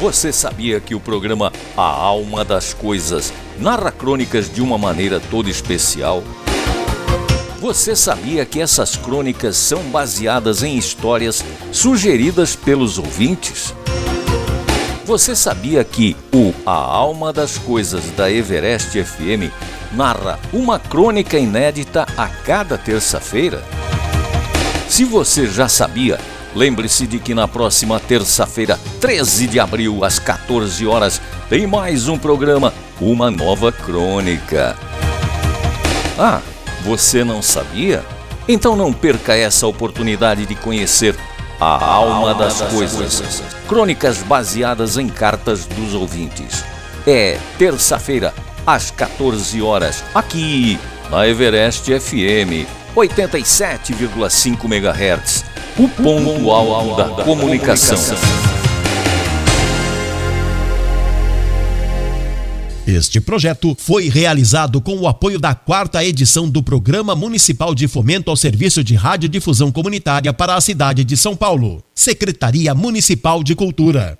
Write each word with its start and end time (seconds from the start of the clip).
Você 0.00 0.32
sabia 0.32 0.78
que 0.78 0.94
o 0.94 1.00
programa 1.00 1.52
A 1.76 1.82
Alma 1.82 2.44
das 2.44 2.72
Coisas 2.72 3.32
narra 3.58 3.90
crônicas 3.90 4.48
de 4.48 4.62
uma 4.62 4.78
maneira 4.78 5.18
toda 5.18 5.50
especial? 5.50 6.22
Você 7.58 7.96
sabia 7.96 8.46
que 8.46 8.60
essas 8.60 8.94
crônicas 8.94 9.56
são 9.56 9.82
baseadas 9.90 10.62
em 10.62 10.76
histórias 10.76 11.44
sugeridas 11.72 12.54
pelos 12.54 12.96
ouvintes? 12.96 13.74
Você 15.04 15.34
sabia 15.34 15.82
que 15.82 16.16
o 16.32 16.54
A 16.64 16.74
Alma 16.74 17.32
das 17.32 17.58
Coisas 17.58 18.08
da 18.12 18.30
Everest 18.30 19.02
FM 19.02 19.50
narra 19.90 20.38
uma 20.52 20.78
crônica 20.78 21.36
inédita 21.36 22.06
a 22.16 22.28
cada 22.28 22.78
terça-feira? 22.78 23.64
Se 24.88 25.02
você 25.04 25.48
já 25.48 25.68
sabia, 25.68 26.20
Lembre-se 26.54 27.06
de 27.06 27.18
que 27.18 27.34
na 27.34 27.46
próxima 27.46 28.00
terça-feira, 28.00 28.78
13 29.00 29.46
de 29.46 29.60
abril, 29.60 30.04
às 30.04 30.18
14 30.18 30.86
horas, 30.86 31.20
tem 31.48 31.66
mais 31.66 32.08
um 32.08 32.18
programa, 32.18 32.72
uma 33.00 33.30
nova 33.30 33.70
crônica. 33.70 34.76
Ah, 36.18 36.40
você 36.82 37.22
não 37.22 37.42
sabia? 37.42 38.04
Então 38.48 38.74
não 38.74 38.92
perca 38.92 39.36
essa 39.36 39.66
oportunidade 39.66 40.46
de 40.46 40.54
conhecer 40.54 41.14
a 41.60 41.84
alma 41.84 42.34
das 42.34 42.62
coisas. 42.62 43.42
Crônicas 43.68 44.18
baseadas 44.22 44.96
em 44.96 45.08
cartas 45.08 45.66
dos 45.66 45.92
ouvintes. 45.92 46.64
É 47.06 47.38
terça-feira, 47.58 48.32
às 48.66 48.90
14 48.90 49.60
horas, 49.60 50.02
aqui 50.14 50.78
na 51.10 51.28
Everest 51.28 51.84
FM 52.00 52.66
87,5 52.96 54.64
MHz 54.64 55.44
o 55.78 55.88
ponto 55.88 56.50
alto 56.50 56.96
da 56.96 57.22
comunicação. 57.22 57.96
Este 62.84 63.20
projeto 63.20 63.76
foi 63.78 64.08
realizado 64.08 64.80
com 64.80 64.96
o 64.96 65.06
apoio 65.06 65.38
da 65.38 65.54
quarta 65.54 66.04
edição 66.04 66.48
do 66.48 66.64
Programa 66.64 67.14
Municipal 67.14 67.76
de 67.76 67.86
Fomento 67.86 68.28
ao 68.28 68.36
Serviço 68.36 68.82
de 68.82 68.96
Radiodifusão 68.96 69.70
Comunitária 69.70 70.32
para 70.32 70.56
a 70.56 70.60
cidade 70.60 71.04
de 71.04 71.16
São 71.16 71.36
Paulo. 71.36 71.80
Secretaria 71.94 72.74
Municipal 72.74 73.44
de 73.44 73.54
Cultura. 73.54 74.18